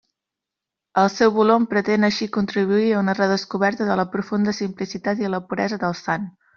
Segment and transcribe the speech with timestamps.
[1.01, 5.47] El seu volum pretén així contribuir a una redescoberta de la profunda simplicitat i la
[5.53, 6.31] puresa del sant.